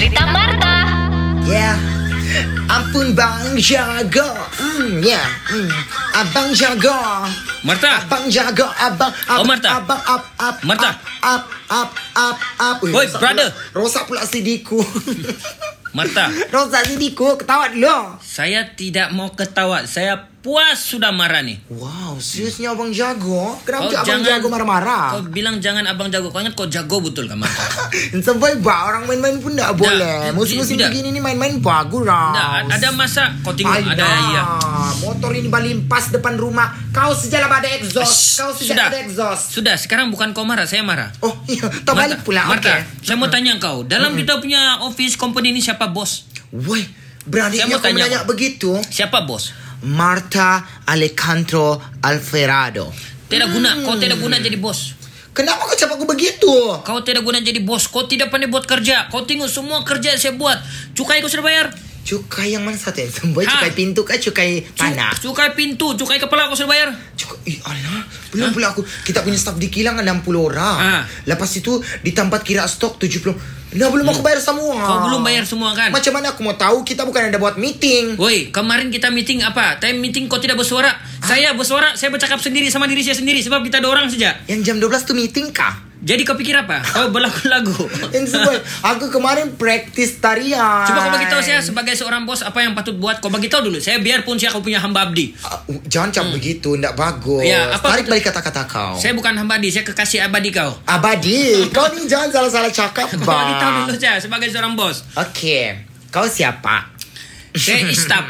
cerita 0.00 0.24
Marta. 0.32 0.76
Ya, 1.44 1.76
ampun 2.72 3.12
Bang 3.12 3.52
Jago. 3.60 4.32
Hmm, 4.56 5.04
ya, 5.04 5.20
hmm. 5.52 5.68
Abang 6.16 6.56
Jago. 6.56 7.28
Marta. 7.60 8.08
Abang 8.08 8.24
Jago, 8.32 8.64
abang, 8.80 9.12
abang, 9.28 9.36
Oh, 9.36 9.44
Marta. 9.44 9.68
abang, 9.76 10.00
up, 10.08 10.24
up, 10.40 10.56
Marta. 10.64 10.96
up, 11.20 11.44
up, 11.68 11.90
up, 12.16 12.36
up. 12.56 12.76
Ui, 12.80 12.96
Oi, 12.96 13.04
rosak 13.04 13.20
brother. 13.20 13.48
Pula, 13.52 13.76
rosak 13.76 14.04
pula 14.08 14.22
CD-ku. 14.24 14.80
Marta, 15.92 16.32
rosak 16.56 16.88
CD-ku, 16.88 17.36
ketawa 17.36 17.68
dulu. 17.68 18.16
saya 18.24 18.72
tidak 18.72 19.12
mau 19.12 19.28
ketawa. 19.36 19.84
Saya 19.84 20.29
puas 20.40 20.80
sudah 20.80 21.12
marah 21.12 21.44
nih. 21.44 21.60
Wow, 21.68 22.16
seriusnya 22.16 22.72
Abang 22.72 22.88
Jago? 22.88 23.52
Kau 23.52 23.60
Kenapa 23.60 23.92
abang 23.92 24.06
jangan- 24.08 24.24
Jago 24.26 24.46
marah-marah? 24.48 25.04
Kau 25.12 25.20
bilang 25.28 25.60
jangan 25.60 25.84
abang 25.84 26.08
jago. 26.08 26.32
Kau 26.32 26.40
ingat 26.40 26.56
kau 26.56 26.64
jago 26.64 26.96
betul 26.98 27.28
kan? 27.28 27.44
Sampai 28.24 28.56
bah 28.56 28.88
orang 28.88 29.04
main-main 29.04 29.36
pun 29.36 29.52
tak 29.52 29.76
boleh. 29.76 30.32
Musim-musim 30.32 30.80
begini 30.80 31.12
ni 31.12 31.20
main-main 31.20 31.60
bagus 31.60 32.02
lah. 32.02 32.32
Nah, 32.32 32.72
ada 32.72 32.88
masa 32.90 33.36
kau 33.40 33.52
tengok 33.52 33.84
ada 33.84 34.06
ya. 34.32 34.42
Motor 34.98 35.32
ini 35.34 35.48
baling 35.48 35.84
pas 35.84 36.08
depan 36.08 36.34
rumah. 36.34 36.72
Kau 36.88 37.12
sejalan 37.12 37.52
ada 37.52 37.68
exhaust. 37.70 38.40
Kau 38.40 38.50
Sudah. 38.50 38.88
ada 38.88 38.98
exhaust. 38.98 39.52
Sudah, 39.52 39.76
sekarang 39.76 40.08
bukan 40.08 40.32
kau 40.32 40.42
marah, 40.42 40.64
saya 40.64 40.80
marah. 40.80 41.12
Oh 41.20 41.36
iya, 41.46 41.68
tak 41.84 41.92
balik 41.92 42.24
pula. 42.24 42.48
Marta, 42.48 42.80
Okey. 42.80 43.04
saya 43.04 43.16
mau 43.16 43.28
tanya 43.28 43.60
kau. 43.60 43.84
Dalam 43.84 44.16
kita 44.16 44.40
punya 44.40 44.80
office 44.80 45.14
company 45.14 45.52
ini 45.52 45.60
siapa 45.60 45.92
bos? 45.92 46.24
Woi, 46.50 46.80
mau 47.28 47.46
kau 47.76 47.80
tanya, 47.80 48.08
menanya 48.08 48.20
begitu? 48.24 48.74
Siapa 48.88 49.22
bos? 49.22 49.52
Marta 49.86 50.82
Alejandro 50.84 51.80
Alferado. 52.04 52.92
Tidak 53.30 53.48
guna, 53.48 53.80
kau 53.86 53.94
tidak 53.96 54.18
guna 54.18 54.36
jadi 54.42 54.58
bos. 54.58 54.98
Kenapa 55.30 55.62
kau 55.62 55.78
cakap 55.78 55.94
aku 55.94 56.06
begitu? 56.10 56.50
Kau 56.82 57.00
tidak 57.06 57.22
guna 57.22 57.38
jadi 57.38 57.62
bos. 57.62 57.86
Kau 57.86 58.04
tidak 58.04 58.34
pandai 58.34 58.50
buat 58.50 58.66
kerja. 58.66 59.06
Kau 59.08 59.22
tengok 59.22 59.46
semua 59.46 59.86
kerja 59.86 60.18
saya 60.18 60.34
buat. 60.34 60.58
Cukai 60.92 61.22
kau 61.22 61.30
sudah 61.30 61.46
bayar. 61.46 61.70
Cukai 62.00 62.56
yang 62.58 62.66
mana 62.66 62.74
satu 62.74 62.98
yang 63.06 63.12
semboy? 63.12 63.46
Ha. 63.46 63.54
Cukai 63.54 63.70
pintu 63.76 64.02
kah? 64.02 64.18
Cukai 64.18 64.66
Cu- 64.66 64.74
tanah? 64.74 65.14
Cukai 65.20 65.54
pintu, 65.54 65.94
cukai 65.94 66.18
kepala 66.18 66.50
kau 66.50 66.58
sudah 66.58 66.74
bayar. 66.74 66.90
Cukup, 67.14 67.38
ih 67.46 67.62
alah, 67.62 68.02
belum 68.34 68.50
pula 68.50 68.74
aku. 68.74 68.82
Kita 68.82 69.22
punya 69.22 69.38
staff 69.38 69.54
di 69.60 69.70
kilang 69.70 70.00
60 70.02 70.18
orang. 70.34 70.76
Ah. 70.80 71.02
Lepas 71.28 71.54
itu 71.54 71.78
di 72.02 72.10
tempat 72.10 72.42
kira 72.42 72.66
stok 72.66 72.98
70. 72.98 73.59
Nah, 73.70 73.86
belum 73.86 74.06
aku 74.10 74.22
bayar 74.26 74.42
semua. 74.42 74.74
Kau 74.82 74.98
belum 75.06 75.22
bayar 75.22 75.46
semua 75.46 75.70
kan? 75.78 75.94
Macam 75.94 76.10
mana 76.10 76.34
aku 76.34 76.42
mau 76.42 76.58
tahu 76.58 76.82
kita 76.82 77.06
bukan 77.06 77.30
ada 77.30 77.38
buat 77.38 77.54
meeting. 77.54 78.18
Woi, 78.18 78.50
kemarin 78.50 78.90
kita 78.90 79.14
meeting 79.14 79.46
apa? 79.46 79.78
Time 79.78 80.02
meeting 80.02 80.26
kau 80.26 80.42
tidak 80.42 80.58
bersuara. 80.58 80.90
Saya 81.22 81.54
bersuara, 81.54 81.94
saya 81.94 82.10
bercakap 82.10 82.42
sendiri 82.42 82.66
sama 82.66 82.90
diri 82.90 83.06
saya 83.06 83.14
sendiri 83.14 83.38
sebab 83.38 83.62
kita 83.62 83.78
ada 83.78 83.86
orang 83.86 84.10
saja. 84.10 84.34
Yang 84.50 84.60
jam 84.66 84.76
12 84.82 85.06
tu 85.06 85.14
meeting 85.14 85.54
kah? 85.54 85.89
Jadi 86.00 86.24
kau 86.24 86.32
pikir 86.32 86.56
apa? 86.56 86.80
Kau 86.80 87.12
berlagu-lagu. 87.12 87.76
Aku 88.96 89.12
kemarin 89.12 89.52
praktis 89.60 90.16
tarian. 90.16 90.88
Coba 90.88 91.04
kau 91.04 91.12
bagi 91.12 91.28
tahu 91.28 91.44
saya 91.44 91.60
sebagai 91.60 91.92
seorang 91.92 92.24
bos 92.24 92.40
apa 92.40 92.64
yang 92.64 92.72
patut 92.72 92.96
buat. 92.96 93.20
Kau 93.20 93.28
bagi 93.28 93.52
tahu 93.52 93.68
dulu. 93.68 93.76
Saya 93.76 94.00
biarpun 94.00 94.40
saya 94.40 94.48
kau 94.48 94.64
punya 94.64 94.80
hamba 94.80 95.12
abdi. 95.12 95.36
Ah, 95.44 95.60
jangan 95.92 96.08
cakap 96.08 96.32
begitu, 96.40 96.72
tidak 96.80 96.96
bagus. 96.96 97.44
Hmm. 97.44 97.52
Ya, 97.52 97.76
apa 97.76 97.84
Tarik 97.84 98.08
betul? 98.08 98.12
balik 98.16 98.24
kata-kata 98.32 98.62
kau. 98.64 98.96
Saya 98.96 99.12
bukan 99.12 99.36
hamba 99.36 99.60
abdi, 99.60 99.68
saya 99.68 99.84
kekasih 99.84 100.24
abadi 100.24 100.48
kau. 100.48 100.72
Abadi, 100.88 101.68
kau 101.68 101.84
ni 101.92 102.08
jangan 102.08 102.32
salah-salah 102.32 102.72
cakap, 102.72 103.04
Kau 103.20 103.28
bagi 103.28 103.54
tahu 103.60 103.70
dulu 103.84 103.92
saya 104.00 104.16
sebagai 104.16 104.48
seorang 104.48 104.72
bos. 104.72 105.04
Okey, 105.20 105.84
kau 106.08 106.24
siapa? 106.24 106.96
Saya 107.52 107.84
istap. 107.92 108.24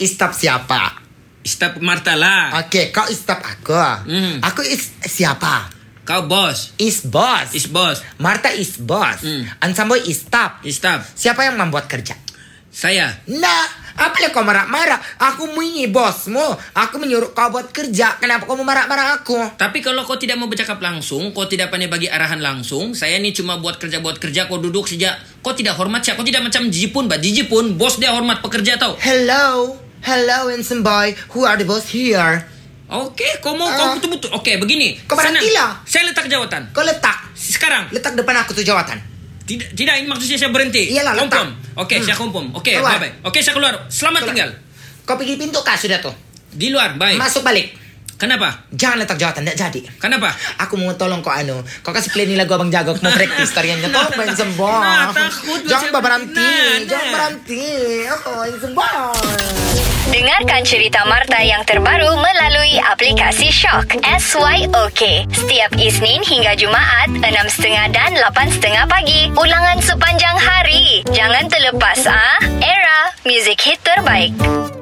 Istap 0.00 0.32
siapa? 0.32 0.96
Istap 1.44 1.76
Marta 1.84 2.16
lah. 2.16 2.56
Okey, 2.64 2.88
kau 2.88 3.04
istap 3.12 3.44
aku. 3.44 3.76
Hmm. 4.08 4.40
Aku 4.40 4.64
is 4.64 4.96
siapa? 5.04 5.75
Kau 6.06 6.22
bos. 6.30 6.70
Is 6.78 7.02
boss. 7.02 7.50
Is 7.50 7.66
bos. 7.66 7.98
Marta 8.22 8.54
is 8.54 8.78
boss. 8.78 9.26
Hmm. 9.26 9.42
Ansamboy 9.58 9.98
is 10.06 10.22
staff. 10.22 10.62
Istap. 10.62 11.02
Siapa 11.02 11.42
yang 11.42 11.58
membuat 11.58 11.90
kerja? 11.90 12.14
Saya. 12.70 13.10
Nah, 13.26 13.66
apa 13.98 14.14
kau 14.30 14.46
marah-marah? 14.46 15.02
Aku 15.18 15.50
ini 15.58 15.90
bosmu. 15.90 16.54
Aku 16.78 17.02
menyuruh 17.02 17.34
kau 17.34 17.50
buat 17.50 17.74
kerja. 17.74 18.22
Kenapa 18.22 18.46
kau 18.46 18.54
mau 18.54 18.62
marah-marah 18.62 19.18
aku? 19.18 19.58
Tapi 19.58 19.82
kalau 19.82 20.06
kau 20.06 20.14
tidak 20.14 20.38
mau 20.38 20.46
bercakap 20.46 20.78
langsung, 20.78 21.34
kau 21.34 21.50
tidak 21.50 21.74
pandai 21.74 21.90
bagi 21.90 22.06
arahan 22.06 22.38
langsung, 22.38 22.94
saya 22.94 23.18
ni 23.18 23.34
cuma 23.34 23.58
buat 23.58 23.82
kerja 23.82 23.98
buat 23.98 24.22
kerja, 24.22 24.46
kau 24.46 24.62
duduk 24.62 24.86
saja. 24.86 25.18
Kau 25.42 25.58
tidak 25.58 25.74
hormat 25.74 26.06
saya, 26.06 26.14
kau 26.14 26.22
tidak 26.22 26.46
macam 26.46 26.70
Jipun, 26.70 27.10
bah 27.10 27.18
Jipun, 27.18 27.74
bos 27.74 27.98
dia 27.98 28.14
hormat 28.14 28.38
pekerja 28.46 28.78
tau. 28.78 28.94
Hello. 29.02 29.74
Hello, 30.06 30.54
handsome 30.54 30.86
boy. 30.86 31.18
Who 31.34 31.42
are 31.42 31.58
the 31.58 31.66
boss 31.66 31.90
here? 31.90 32.55
Oke, 32.86 33.26
kau 33.42 33.58
mau 33.58 33.66
Ah. 33.66 33.74
kau 33.74 33.86
betul-betul. 33.98 34.30
Oke, 34.30 34.62
begini. 34.62 34.94
Kau. 35.06 35.18
Saya 35.18 36.06
letak 36.06 36.30
jawatan. 36.30 36.70
Kau 36.70 36.86
letak. 36.86 37.18
Sekarang. 37.34 37.90
Letak 37.90 38.14
depan 38.14 38.34
aku 38.38 38.54
tuh 38.54 38.62
jawatan. 38.62 38.94
Tidak, 39.46 39.74
tidak 39.74 39.94
ini 39.98 40.06
maksudnya 40.06 40.38
saya 40.38 40.50
berhenti. 40.50 40.90
Iyalah, 40.90 41.14
letak. 41.14 41.26
Kompom. 41.30 41.48
Oke, 41.78 41.94
Hmm. 41.98 42.04
saya 42.04 42.16
kompom. 42.18 42.46
Oke, 42.50 42.74
Keluar. 42.74 42.98
bye 42.98 43.10
bye. 43.10 43.12
Oke, 43.26 43.38
saya 43.38 43.54
keluar. 43.54 43.74
Selamat 43.86 44.22
Keluar. 44.22 44.30
tinggal. 44.32 44.50
Kau 45.02 45.14
pergi 45.14 45.34
pintu 45.34 45.58
kah 45.62 45.78
sudah 45.78 45.98
tuh? 45.98 46.14
Di 46.50 46.70
luar, 46.70 46.94
baik. 46.94 47.18
Masuk 47.18 47.42
balik. 47.42 47.74
Kenapa? 48.16 48.48
Jangan 48.72 49.04
letak 49.04 49.20
jawatan, 49.20 49.44
tidak 49.44 49.58
jadi. 49.60 49.80
Kenapa? 50.00 50.32
Aku 50.56 50.74
mau 50.74 50.88
tolong 50.96 51.20
kau 51.20 51.28
anu. 51.28 51.60
Kau 51.84 51.92
kasih 51.92 52.10
play 52.10 52.24
nih 52.24 52.34
lagu 52.34 52.56
Abang 52.56 52.72
Jago. 52.72 52.96
Mau 52.96 53.12
praktis 53.12 53.52
tariannya. 53.52 53.92
Kau 53.92 54.08
main 54.16 54.32
sembong. 54.32 54.82
Nah, 54.82 55.12
takut 55.12 55.60
Jangan 55.62 56.00
berhenti. 56.00 56.40
Nah, 56.40 56.80
Jangan 56.86 57.04
nah. 57.04 57.12
berhenti. 57.12 57.62
Oh, 58.08 58.42
sembong. 58.56 59.95
Dengarkan 60.06 60.62
cerita 60.62 61.02
Marta 61.10 61.42
yang 61.42 61.66
terbaru 61.66 62.14
melalui 62.14 62.78
aplikasi 62.78 63.50
Shock 63.50 63.98
SYOK. 64.06 65.26
Setiap 65.26 65.74
Isnin 65.74 66.22
hingga 66.22 66.54
Jumaat, 66.54 67.10
6.30 67.10 67.90
dan 67.90 68.14
8.30 68.14 68.86
pagi. 68.86 69.34
Ulangan 69.34 69.82
sepanjang 69.82 70.38
hari. 70.38 71.02
Jangan 71.10 71.50
terlepas 71.50 72.06
ah. 72.06 72.38
Era, 72.62 73.10
music 73.26 73.58
hit 73.66 73.82
terbaik. 73.82 74.75